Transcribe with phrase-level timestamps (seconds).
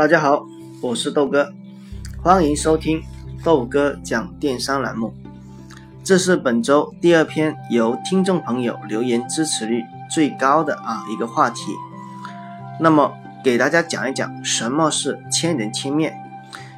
[0.00, 0.46] 大家好，
[0.80, 1.52] 我是豆哥，
[2.22, 3.02] 欢迎收听
[3.44, 5.12] 豆哥讲电商栏目。
[6.02, 11.74] 这是本周第二篇由听众朋友留言支持率最高的啊一个话题。
[12.80, 13.12] 那么
[13.44, 16.18] 给大家讲一讲什么是千人千面，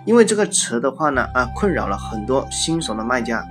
[0.05, 3.47] 因为这个词的话呢啊困扰了很多新手的卖家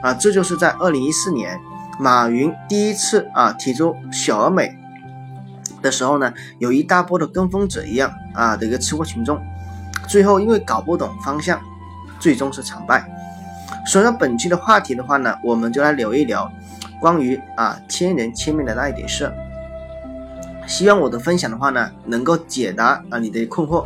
[0.00, 1.60] 啊，这就是在二零一四年
[2.00, 4.81] 马云第一次啊提出小而美。
[5.82, 9.38] 的时候呢，有一大波的跟风者一样啊的一个吃货群众，
[10.08, 11.60] 最后因为搞不懂方向，
[12.18, 13.04] 最终是惨败。
[13.84, 16.50] 所以说本期的话题的话呢，我们就来聊一聊
[17.00, 19.32] 关于啊千人千面的那一点事。
[20.66, 23.84] 希望我的分享的话呢，能够解答啊你的困惑。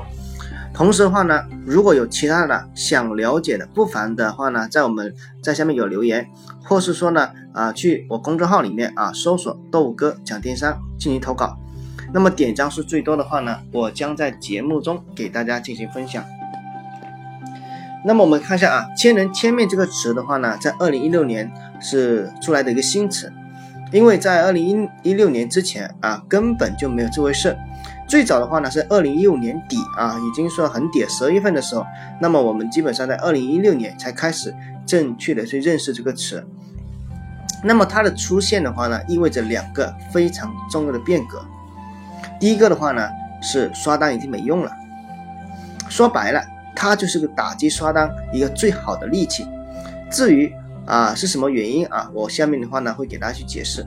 [0.75, 6.29] 同时的话呢，如果有其他的想了解的，不妨的话呢，在我们在下面有留言，
[6.65, 11.57] 或是说呢啊去我公众号里面啊搜索豆哥讲电商进行投稿。
[12.17, 16.25] 那么点赞数最多的话呢，我将在节目中给大家进行分享。
[18.07, 23.31] 那么我们看一下啊，“千人千面”这个词的话呢，在二零一六年是出来的一个新词，
[23.93, 27.55] 因为在二零一一六年之前啊，根本就没有这回事。
[28.09, 31.85] 最早的话呢，是二零一五年底啊，已经说很点十二月份的时候，
[32.19, 34.55] 那么我们基本上在二零一六年才开始
[34.87, 36.43] 正确的去认识这个词。
[37.63, 41.45] 那么它的出现的话呢，意味着两个非常重要的变革。
[42.39, 43.09] 第一个的话呢，
[43.43, 44.71] 是刷单已经没用了。
[45.89, 46.43] 说白了，
[46.75, 49.47] 它就是个打击刷单一个最好的利器。
[50.11, 50.53] 至于
[50.85, 53.87] 啊是什么原因啊，我下面的话呢会给大家去解释。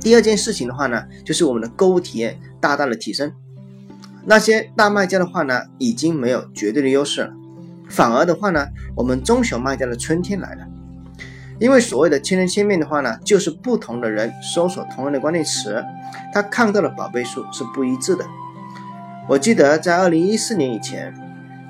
[0.00, 3.32] 第二件事情的话呢，就是我们的购物体验大大的提升。
[4.24, 7.32] 那些大卖家的话呢，已经没有绝对的优势了，
[7.88, 10.66] 反而的话呢，我们中小卖家的春天来了。
[11.58, 15.82] 因为所谓的千人千面的话呢，就是不同的人搜索同样的关键词，
[16.32, 18.26] 他看到的宝贝数是不一致的。
[19.26, 21.14] 我记得在二零一四年以前，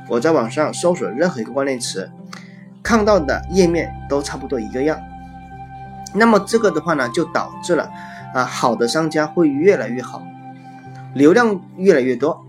[0.08, 2.10] 我在网上搜索任何一个关键词，
[2.82, 4.98] 看到的页面都差不多一个样。
[6.12, 7.88] 那么这个的话呢，就导致了
[8.34, 10.20] 啊，好的商家会越来越好，
[11.14, 12.44] 流量越来越多。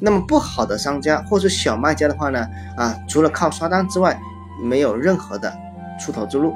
[0.00, 4.20] 那么不好的商家或者小卖家的话呢，啊，除了靠刷单之外，
[4.60, 5.54] 没有任何的。
[5.96, 6.52] 出头之路，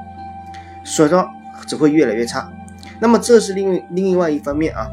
[0.89, 1.29] 所以说
[1.67, 2.51] 只会越来越差。
[2.99, 4.89] 那么这是另另外一方面啊。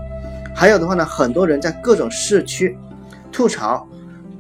[0.54, 2.78] 还有的话呢，很多人在各种市区
[3.32, 3.88] 吐槽，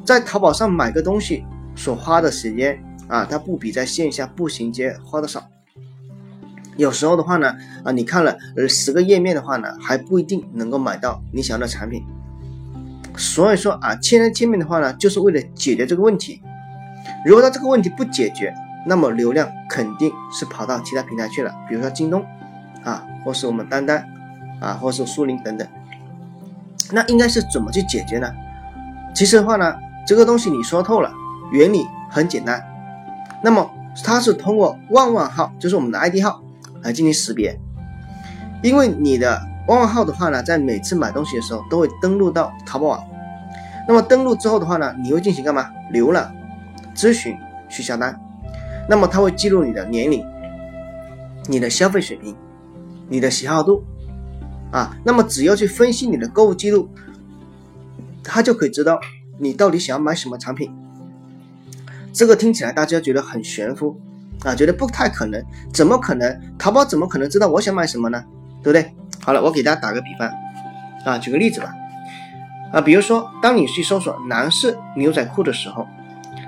[0.06, 1.44] 在淘宝上买个东西
[1.76, 2.78] 所花的时间
[3.08, 5.44] 啊，它不比在线下步行街花的少。
[6.78, 12.04] 有时候的话呢，啊，你看了呃十个页面的话呢，还不一定能够买到你想要的产品。
[13.18, 16.42] 所以说啊，千人千面的话呢，就是为了解决这个问题。
[17.26, 18.54] 如果他这个问题不解决，
[18.86, 22.24] 那么流量肯定是跑到其他平台去了，比如说京东，
[22.84, 24.08] 啊，或是我们单单，
[24.60, 25.68] 啊，或是苏宁等等。
[26.92, 28.32] 那应该是怎么去解决呢？
[29.14, 29.76] 其实的话呢，
[30.06, 31.12] 这个东西你说透了，
[31.52, 32.64] 原理很简单。
[33.42, 33.70] 那么
[34.04, 36.42] 它是通过旺旺号，就是我们的 ID 号
[36.84, 37.60] 来进行识别。
[38.62, 43.04] 因为你的旺旺号的话呢，在每次买东西的时候都会登录到淘宝网。
[43.88, 45.70] 那么登录之后的话呢，你会进行干嘛？
[45.92, 46.36] 浏览、
[46.96, 47.38] 咨询、
[47.70, 48.20] 去下单。
[48.88, 50.26] 那么它会记录你的年龄、
[51.48, 52.36] 你的消费水平、
[53.10, 53.84] 你的喜好度，
[54.72, 56.90] 啊，那么只要去分析你的购物记录，
[58.24, 59.00] 它就可以知道
[59.40, 60.72] 你到底想要买什么产品。
[62.14, 64.00] 这个听起来大家觉得很玄乎
[64.44, 66.40] 啊，觉得不太可能，怎么可能？
[66.58, 68.24] 淘宝怎么可能知道我想买什么呢？
[68.64, 68.94] 对不对？
[69.22, 70.32] 好了，我给大家打个比方，
[71.06, 71.74] 啊，举个例子吧，
[72.72, 75.88] 啊，比如说当你去搜索男士牛仔裤的时候，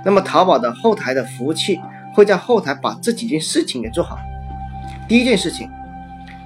[0.06, 1.80] 那么淘宝的后台的服务器。
[2.18, 4.18] 会在后台把这几件事情给做好。
[5.08, 5.70] 第一件事情，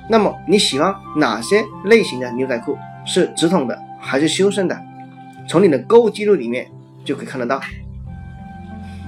[0.09, 2.78] 那么你喜欢哪些类型的牛仔裤？
[3.06, 4.78] 是直筒的还是修身的？
[5.48, 6.68] 从你的购物记录里面
[7.06, 7.62] 就可以看得到。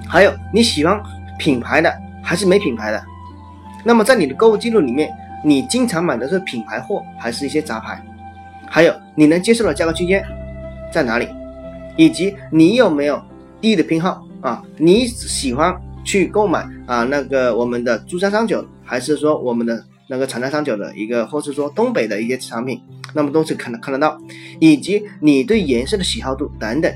[0.08, 1.04] 还有你喜欢
[1.38, 1.94] 品牌的
[2.24, 3.04] 还是没品牌的？
[3.84, 5.12] 那么在你的购物记录里面，
[5.44, 8.02] 你经常买的是品牌货还是一些杂牌？
[8.66, 10.24] 还有你能接受的价格区间
[10.94, 11.28] 在哪里？
[11.98, 13.22] 以及你有没有
[13.60, 14.64] 低的偏好啊？
[14.78, 15.76] 你喜欢？
[16.14, 22.80] 去购买啊，那个我们的珠江三九，还是说我们的那个长江三九的一个，或是说东北的一些产品，
[23.16, 24.16] 那么都是看得看得到，
[24.60, 26.94] 以及你对颜色的喜好度等等，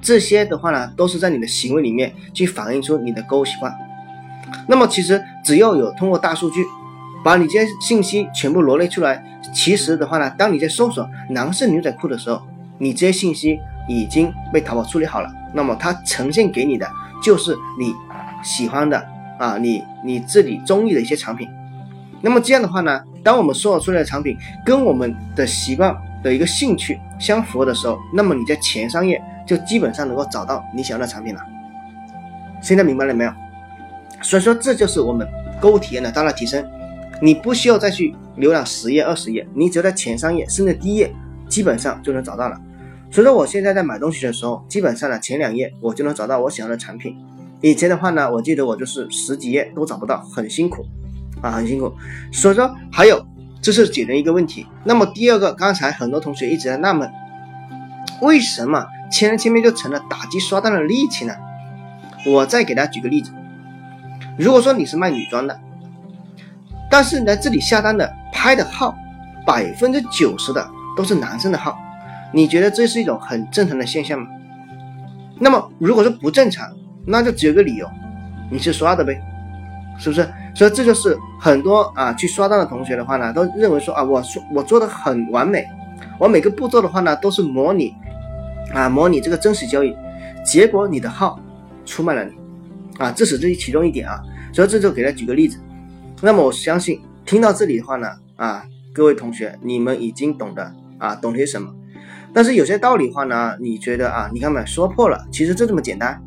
[0.00, 3.74] 这些的话呢，都是在你的行为里面去反映出你的购物习惯。
[4.68, 6.64] 那么其实只要有通过大数据
[7.24, 9.20] 把你这些信息全部罗列出来，
[9.52, 12.40] 其实的话呢，当你在搜索男士牛仔裤的时候，
[12.78, 13.58] 你这些信息
[13.88, 16.88] 已经被淘宝处理好了，那么它呈现给你的。
[17.22, 17.94] 就是你
[18.42, 19.02] 喜欢的
[19.38, 21.48] 啊，你你自己中意的一些产品。
[22.22, 31.40] 那么这样的话呢，当我们搜索出来的产品跟我们的习惯的一个兴趣相符合的时候，那么你在前三页就基本上能够找到你想要的产品了。
[32.60, 33.32] 现在明白了没有？
[34.22, 35.28] 所以说这就是我们
[35.60, 36.64] 购物体验的大大提升。
[37.20, 41.10] 你不需要再去浏览十页、二十页，你只要在前三页甚至第一页，
[41.48, 42.60] 基本上就能找到了。
[43.16, 47.16] 所以说我现在在买东西的时候，基本上呢前两页我就能找到我想要的产品。
[47.62, 50.84] 以前的话呢，我记得我就是十几页都找不到，很辛苦
[51.40, 51.90] 啊，很辛苦。
[52.30, 53.26] 所以说还有。
[53.62, 54.66] 这是解决一个问题。
[54.84, 57.10] 那么第二个，刚才很多同学一直在纳闷，
[58.20, 61.34] 为什么千人千面就成了打击刷单的利器呢？
[62.26, 63.32] 我再给大家举个例子，
[64.38, 65.58] 如果说你是卖女装的，
[66.88, 68.94] 但是来这里下单的拍的号
[69.44, 71.76] 百分之九十的都是男生的号，
[72.32, 74.26] 你觉得这是一种很正常的现象吗？
[75.38, 76.66] 那么如果说不正常，
[77.06, 77.86] 那就只有个理由，
[78.50, 79.20] 你是刷的呗，
[79.98, 80.26] 是不是？
[80.54, 85.66] 所以这就是很多啊去刷单的同学的话呢，都认为说啊，我说我做的很完美，
[86.18, 87.94] 我每个步骤的话呢都是模拟
[88.72, 89.94] 啊模拟这个真实交易，
[90.44, 91.38] 结果你的号
[91.84, 92.32] 出卖了你
[92.98, 94.22] 啊，这是这其中一点啊。
[94.52, 95.58] 所以这就给他举个例子。
[96.22, 98.64] 那么我相信听到这里的话呢啊，
[98.94, 101.74] 各位同学你们已经懂得啊懂些什么，
[102.36, 106.22] 但是有些道理话呢，你觉得啊你看没说破了，其实就这么简单。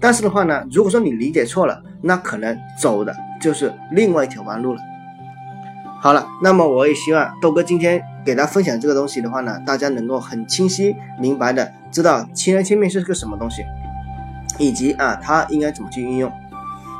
[0.00, 3.14] 但是的话呢，如果说你理解错了，那可能走的。
[3.38, 4.80] 就是另外一条弯路了。
[6.00, 13.62] 好了，那么我也希望豆哥今天给大家分享这个东西的话呢，大家能够很清晰明白的知道千人千面是个什么东西，
[14.58, 16.32] 以及啊它应该怎么去运用。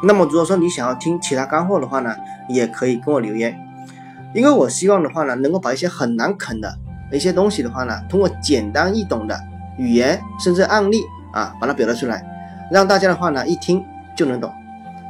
[0.03, 2.15] 那么如果说你想要听其他干货的话呢，
[2.47, 3.59] 也可以跟我留言，
[4.35, 6.79] 因为我希望的话呢，能够把一些很难啃的
[7.13, 9.39] 一些东西的话呢，通过简单易懂的
[9.77, 10.99] 语言甚至案例
[11.33, 12.25] 啊，把它表达出来，
[12.71, 13.85] 让大家的话呢一听
[14.17, 14.53] 就能懂。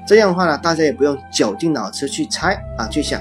[0.07, 3.21] 这样的话呢，大家也不用绞尽脑汁去猜啊，去想，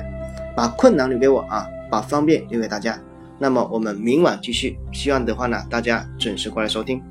[0.56, 2.98] 把困难留给我啊，把方便留给大家。
[3.38, 7.02] 那么我们明晚继续，希望的话呢，大家准时过来收听。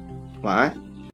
[0.42, 0.87] 晚安。